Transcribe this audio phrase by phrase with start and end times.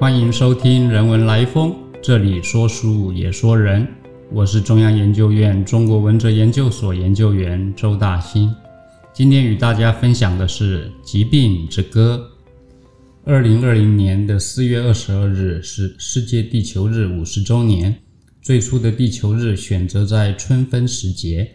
[0.00, 1.72] 欢迎收听《人文来风》，
[2.02, 3.86] 这里说书也说人。
[4.32, 8.50] 我是中央研究院中国文哲研究所研究员周大新。
[9.12, 12.26] 今天与大家分享的是《疾病之歌》。
[13.30, 17.94] 二零二零年的四月二十二日是世界地球日五十周年。
[18.40, 21.46] 最初的地球日选择在春分时节，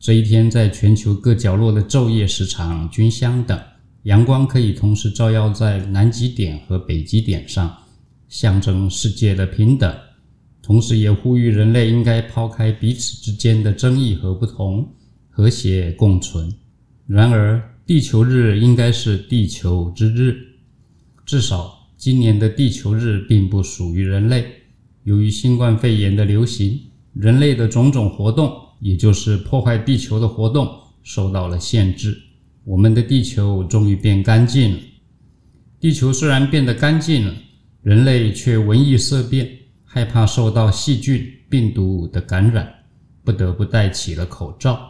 [0.00, 3.60] 这一天在全球各角落的昼夜时长均相等，
[4.04, 7.70] 阳光可以同时照耀在南极点和北极点上。
[8.32, 9.94] 象征世界的平等，
[10.62, 14.88] 同时也呼吁人类应该抛开彼此之间的争议和不同，
[15.28, 16.50] 和谐共存。
[17.06, 20.34] 然而，地球日应该是地球之日，
[21.26, 24.46] 至少今年的地球日并不属于人类。
[25.04, 26.80] 由于新冠肺炎的流行，
[27.12, 30.66] 人类的种种活动，也就是破坏地球的活动，
[31.02, 32.18] 受到了限制。
[32.64, 34.78] 我们的地球终于变干净了。
[35.78, 37.34] 地球虽然变得干净了。
[37.82, 42.72] 人类却闻异色变，害怕受到细菌、病毒的感染，
[43.24, 44.80] 不得不戴起了口罩。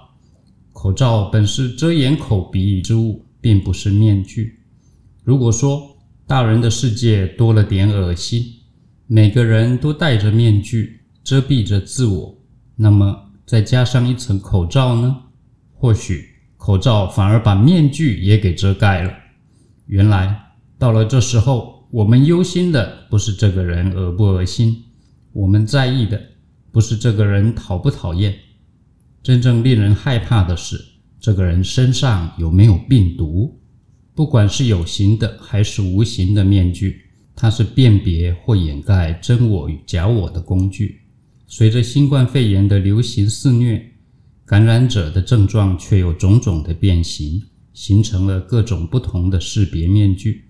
[0.75, 4.61] 口罩本是遮掩口鼻之物，并不是面具。
[5.25, 8.45] 如果说大人的世界多了点恶心，
[9.06, 12.37] 每个人都戴着面具遮蔽着自我，
[12.77, 15.17] 那么再加上一层口罩呢？
[15.73, 19.15] 或许口罩反而把面具也给遮盖了。
[19.87, 20.39] 原来
[20.79, 21.72] 到了这时候。
[21.93, 24.83] 我们忧心的不是这个人恶不恶心，
[25.35, 26.19] 我们在意的
[26.71, 28.34] 不是这个人讨不讨厌，
[29.23, 30.83] 真正令人害怕的是
[31.21, 33.61] 这个人身上有没有病毒。
[34.15, 36.99] 不管是有形的还是无形的面具，
[37.37, 40.99] 它是辨别或掩盖真我与假我的工具。
[41.47, 43.87] 随着新冠肺炎的流行肆虐，
[44.47, 47.43] 感染者的症状却有种种的变形，
[47.75, 50.49] 形成了各种不同的识别面具。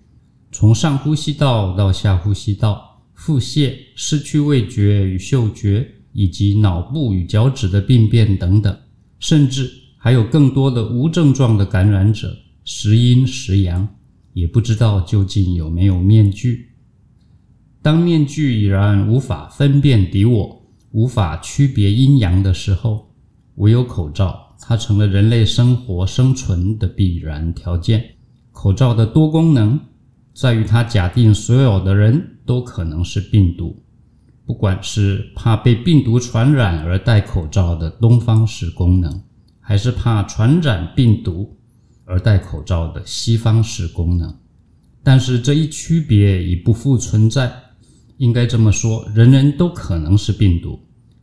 [0.53, 8.77] 从上呼吸道到下呼吸道，腹泻、失去味觉与嗅觉，以及脑部与脚趾的病变等等，
[9.17, 9.67] 甚至
[9.97, 13.87] 还有更多的无症状的感染者，时阴时阳，
[14.33, 16.69] 也不知道究竟有没有面具。
[17.81, 20.61] 当面具已然无法分辨敌我，
[20.91, 23.11] 无法区别阴阳的时候，
[23.55, 28.05] 唯有口罩，它成了人类生活生存的必然条件。
[28.51, 29.79] 口罩的多功能。
[30.33, 33.81] 在于他假定所有的人都可能是病毒，
[34.45, 39.21] 不管是怕被病毒传染而戴口罩的东方式功能，
[39.59, 41.55] 还是怕传染病毒
[42.05, 44.35] 而戴口罩的西方式功能。
[45.03, 47.51] 但是这一区别已不复存在。
[48.17, 50.79] 应该这么说，人人都可能是病毒。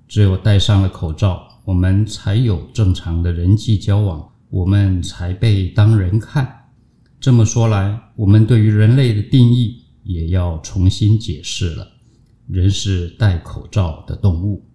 [0.06, 6.59] 只有戴上了口罩，我们才有正常的人际交往，我们才被当人看。
[7.20, 11.86] 这么说来，我们对于人类的定义也要重新解释了。
[12.48, 14.66] 人是戴口罩的动物。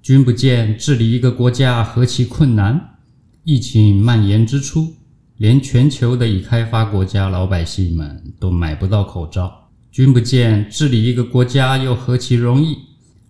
[0.00, 2.96] 君不见治理一个国家何其困难？
[3.44, 4.94] 疫情蔓延之初，
[5.36, 9.68] 连全球的已开发国家老百姓们都买不到口罩。
[9.90, 12.78] 君不见治理一个国家又何其容易？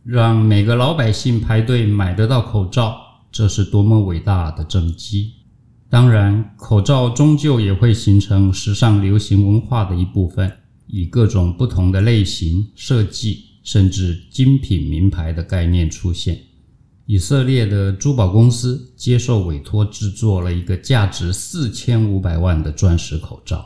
[0.04, 2.96] 让每个老百姓排队买得到口罩，
[3.32, 5.32] 这是多么伟大的政绩！
[5.92, 10.50] 当然，口罩终究也会形成时尚流行文化的一部分，
[10.86, 16.40] 以各种不同的类型、设计，甚至精品名牌的概念出现。
[17.04, 23.62] 以色列的珠宝公司接受委托制作了一个价值四千五百万的钻石口罩，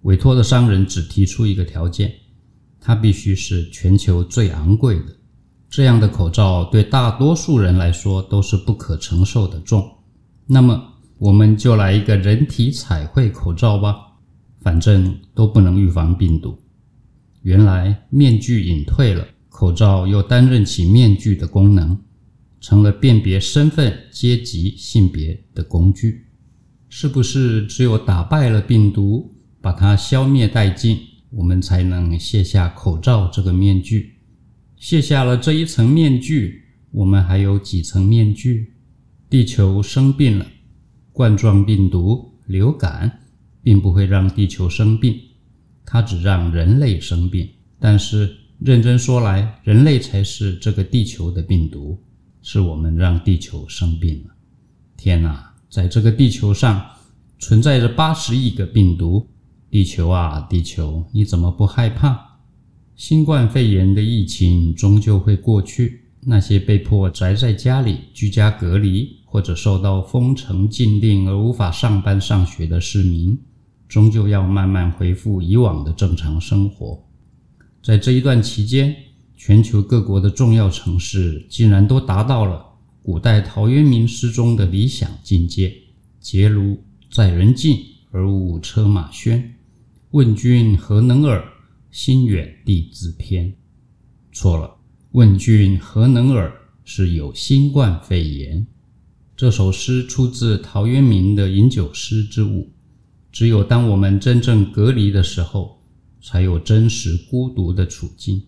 [0.00, 2.10] 委托的商人只提出一个条件：
[2.80, 5.14] 它必须是全球最昂贵的。
[5.68, 9.86] 这样的口罩对大多数人来说都是不可承受的重。
[10.46, 13.96] 那么，我们就来一个人体彩绘口罩吧，
[14.60, 16.58] 反正都不能预防病毒。
[17.42, 21.96] 原来面具隐退了，口罩又担任起面具的功能，
[22.60, 26.26] 成了辨别身份、阶级、性别的工具。
[26.88, 30.98] 是不是只有打败了病毒，把它消灭殆尽，
[31.30, 34.16] 我们才能卸下口罩这个面具？
[34.76, 38.74] 卸下了这一层面具，我们还有几层面具？
[39.30, 40.46] 地球生病了。
[41.16, 43.10] 冠状病毒、流感
[43.62, 45.18] 并不会让地球生病，
[45.82, 47.48] 它只让人类生病。
[47.80, 51.98] 但是认真说来，人类才是这个地球的病毒，
[52.42, 54.34] 是我们让地球生病了。
[54.94, 56.84] 天哪，在这个地球上
[57.38, 59.26] 存在着八十亿个病毒，
[59.70, 62.20] 地球啊，地球，你怎么不害怕？
[62.94, 69.16] 新冠肺炎的疫情终究会过去，那些被迫宅在家里、居家隔离。
[69.36, 73.38] 或者受到封城禁令而无法上班上学的市民，
[73.86, 77.06] 终究要慢慢恢复以往的正常生活。
[77.82, 78.96] 在这一段期间，
[79.36, 82.64] 全球各国的重要城市竟然都达到了
[83.02, 85.70] 古代陶渊明诗中的理想境界
[86.18, 86.78] ：“结庐
[87.12, 87.78] 在人境，
[88.12, 89.42] 而无车马喧。
[90.12, 91.44] 问君何能尔？
[91.90, 93.52] 心远地自偏。”
[94.32, 94.74] 错了
[95.12, 96.50] ，“问君何能尔？”
[96.88, 98.66] 是有新冠肺炎。
[99.36, 102.72] 这首诗出自陶渊明的饮酒诗之五。
[103.30, 105.78] 只有当我们真正隔离的时候，
[106.22, 108.42] 才有真实孤独的处境。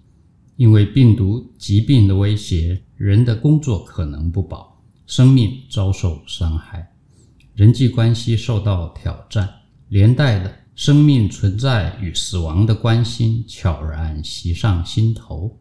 [0.56, 6.90] 因为病毒疾病的威胁，人的工作可能不保，生命遭受伤害，
[7.54, 9.46] 人际关系受到挑战，
[9.90, 15.54] 连带的生命存在与死亡的关心悄然袭上心头。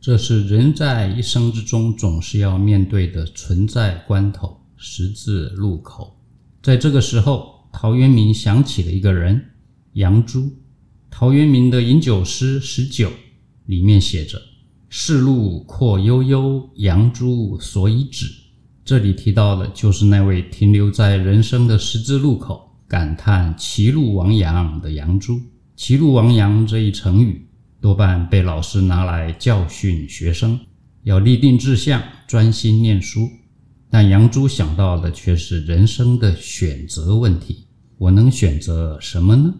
[0.00, 6.16] 这是人在一生之中总是要面对的存在关头、十字路口。
[6.62, 9.44] 在这个时候，陶渊明想起了一个人——
[9.94, 10.50] 杨朱。
[11.10, 13.10] 陶渊明的饮酒诗十九
[13.66, 14.40] 里面写着
[14.88, 18.26] ：“世路阔悠悠，杨朱所以止。”
[18.84, 25.40] 这里提到的就是那位停留在人生的十字路口，感叹“歧路亡羊”的杨朱。
[25.76, 27.44] “歧路亡羊”这一成语。
[27.80, 30.58] 多半被老师拿来教训学生，
[31.04, 33.28] 要立定志向，专心念书。
[33.90, 39.54] 但杨朱想到的却是人生的选择问题：我能选择什么呢？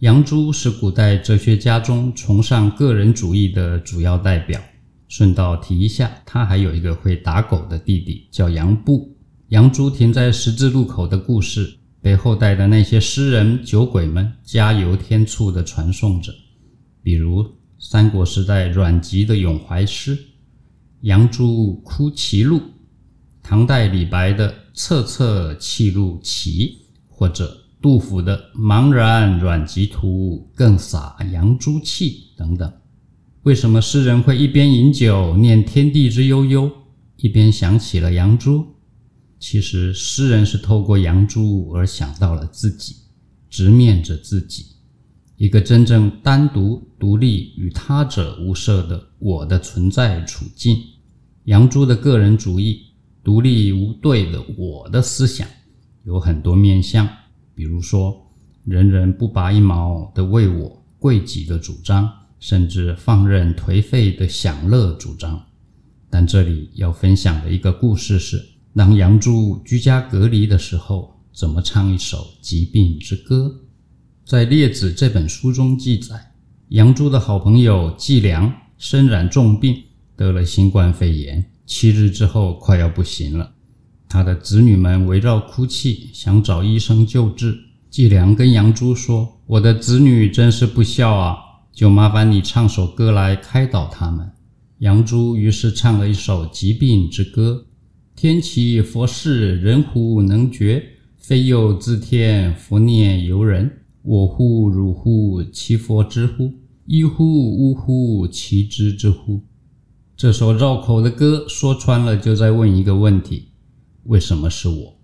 [0.00, 4.60] 杨朱是古代哲学家中崇尚个人主义的主要代表。
[5.08, 9.16] 顺道提一下，他还有一个会打狗的弟弟，叫杨布。
[9.48, 16.34] 杨朱停在十字路口的故事，被后代的那些诗人、酒鬼们加油添醋地传颂着。
[17.02, 17.46] 比如
[17.78, 20.16] 三国时代阮籍的咏怀诗
[21.02, 22.58] 《杨朱哭歧路》，
[23.46, 26.66] 唐代李白的《策策弃路齐》，
[27.06, 32.72] 或者杜甫的“茫然阮籍图，更洒杨朱气”等等。
[33.42, 36.70] 为什么诗人会一边饮酒念天地之悠悠，
[37.18, 38.64] 一边想起了杨朱？
[39.38, 42.96] 其实诗人是透过杨朱而想到了自己，
[43.50, 44.64] 直面着自己。
[45.36, 50.78] 一个真正单独、独立与他者无涉的我的存在处境。
[51.44, 52.86] 杨朱的个人主义、
[53.24, 55.48] 独立无对的我的思想
[56.04, 57.08] 有很多面向，
[57.54, 58.14] 比如说
[58.66, 62.06] “人人不拔一毛”的为我贵己的主张，
[62.38, 65.42] 甚至放任颓废的享乐主张。
[66.10, 68.44] 但这里要分享的一个故事是，
[68.74, 73.52] 当杨朱居家隔离的时候，怎么唱一首疾病之歌。
[74.26, 76.32] 在《列子》这本书中记载，
[76.68, 79.76] 杨朱的好朋友季良身染重病，
[80.14, 83.52] 得了新冠肺炎，七日之后快要不行了。
[84.08, 87.58] 他的子女们围绕哭泣，想找医生救治。
[87.90, 91.36] 季良跟杨朱说：“我的子女真是不孝啊，
[91.72, 94.30] 就麻烦你唱首歌来开导他们。”
[94.78, 97.66] 杨朱于是唱了一首疾病之歌
[98.14, 100.82] ：“天启佛事人乎能觉，
[101.16, 103.70] 非佑自天佛念由人。”
[104.02, 106.52] 我乎汝乎其佛之乎？
[106.84, 109.40] 一乎呜乎其知之乎？
[110.24, 113.50] 这首绕口的歌说穿了，就在问一个问题：
[114.04, 114.98] 为什么是我？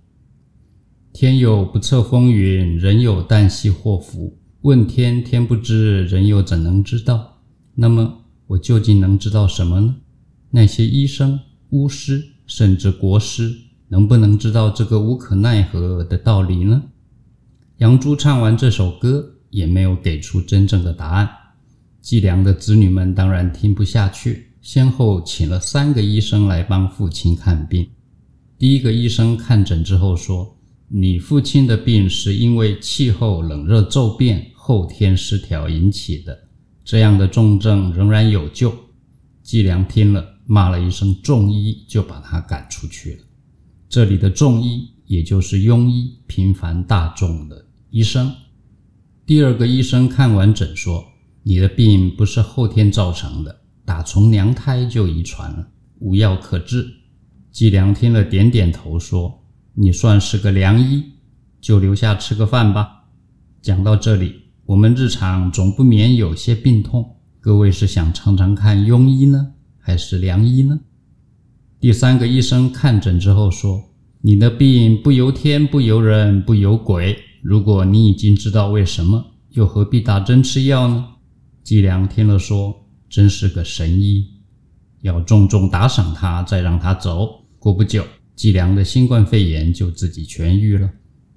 [1.12, 4.38] 天有不测风云，人有旦夕祸福。
[4.62, 7.42] 问天，天不知；人又怎能知道？
[7.74, 9.96] 那么，我究竟能知道什么呢？
[10.52, 13.54] 那些医生、巫师，甚至国师，
[13.88, 16.82] 能不能知道这个无可奈何的道理呢？
[17.76, 21.28] 杨朱唱完这首歌，也没有给出真正的答案。
[22.00, 27.88] 季良的子女们当然听不下去，先后请了三个医生来帮父亲看病。
[28.58, 30.56] 第一个医生看诊之后说
[30.88, 36.48] ：“你父亲的病是因为气候冷热骤变、后天失调引起的，
[36.84, 38.74] 这样的重症仍然有救。”
[39.42, 43.24] 季良听了，骂了一声“重医”，就把他赶出去了。
[43.88, 47.66] 这里的“重医”也就是庸医，平凡大众的。
[47.90, 48.32] 医生，
[49.26, 51.04] 第二个医生看完诊说
[51.42, 55.68] ：“你的病不是后天造成的，打从娘胎就遗传了，
[55.98, 56.86] 无药可治。”
[57.50, 59.42] 季良听了，点点头说
[59.74, 61.02] ：“你算是个良医，
[61.60, 63.04] 就留下吃个饭吧。”
[63.60, 64.34] 讲到这里，
[64.64, 70.78] 我们日常总不免有些病痛，各位是想尝尝看庸医呢，还是良医呢？
[71.80, 73.82] 第三个医生看诊之后说
[74.22, 81.06] ：“你的病不由天，不由人，不由鬼。”如果你已经知道为什么，又何必打针吃药呢？
[81.64, 82.74] 季良听了说
[83.10, 84.26] ：“真是个神医，
[85.02, 90.90] 要重重打赏他，再让他走。”过不久，季良的新冠肺炎就自己痊愈了。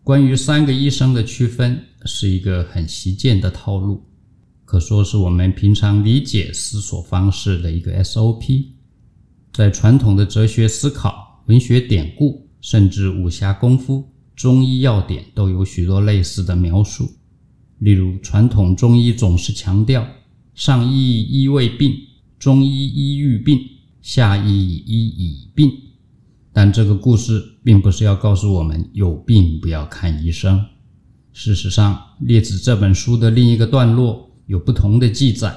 [0.04, 4.06] 关于三个医生的区分，是一个很习见的套路。
[4.64, 8.68] 可说是我们平常理解思索方式的一个 SOP。
[9.52, 17.12] 在传统的哲学思考、文学典故，甚至武侠功夫、中医药典，都有许多类似的描述。
[17.80, 20.08] 例如，传统中医总是强调
[20.56, 21.96] “上医医未病，
[22.38, 23.60] 中医医愈病，
[24.02, 25.72] 下医医已病”。
[26.54, 30.64] 但这个故事并不是要告诉我们有病不要看医生。
[31.32, 35.52] 事实上，《列子》这本书的另一个段落有不同的记载：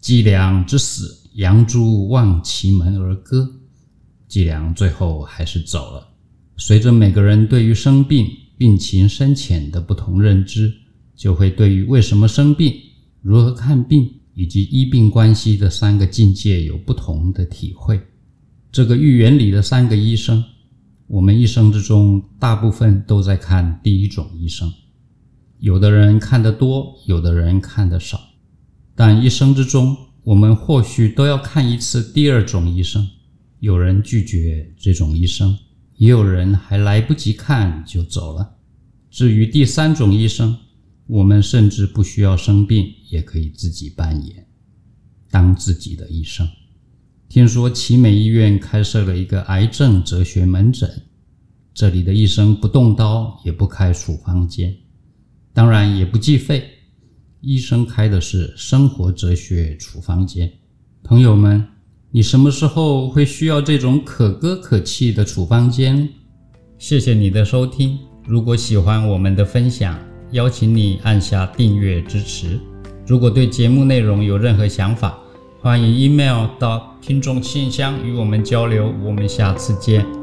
[0.00, 3.46] 季良之死，杨朱望其门而歌。
[4.26, 6.08] 季良最后还是走了。
[6.56, 10.72] 随着每个人对于生病、病情深浅的不同认知，
[11.14, 12.74] 就会对于为什么生病、
[13.20, 18.00] 如何看病以及医病关系的三个境界有不同的体会。
[18.72, 20.44] 这个寓言里的三个医生，
[21.06, 24.72] 我们一生之中大部分都在看第一种医生。
[25.58, 28.20] 有的人看得多，有的人看得少，
[28.94, 33.06] 但一生之中，我们或许都要看一次第二种医生。
[33.58, 35.58] 有人拒绝这种医生，
[35.96, 38.56] 也有人还来不及看就走了。
[39.10, 40.56] 至于第三种医生，
[41.10, 44.46] 我们甚至不需要生病，也可以自己扮演，
[45.28, 46.48] 当自己的医生。
[47.28, 50.88] 听说奇美医院开设了一个癌症哲学门诊，
[51.74, 54.72] 这里的医生不动刀，也不开处方笺，
[55.52, 56.64] 当然也不计费。
[57.40, 60.48] 医生开的是生活哲学处方笺。
[61.02, 61.66] 朋友们，
[62.12, 66.08] 你什么时候会需要这种可歌可泣的处方笺？
[66.78, 67.98] 谢谢你的收听。
[68.26, 69.98] 如果喜欢我们的分享，
[70.32, 72.58] 邀请你按下订阅支持。
[73.06, 75.18] 如果对节目内容有任何想法，
[75.60, 80.19] 欢迎 email 到听众信箱与我们交流，我们下次见。